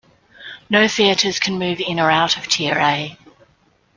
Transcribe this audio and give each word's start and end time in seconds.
No 0.67 0.87
theaters 0.87 1.39
can 1.39 1.59
move 1.59 1.79
in 1.79 1.99
or 1.99 2.09
out 2.09 2.35
of 2.35 2.47
Tier 2.47 2.75
"A". 2.79 3.19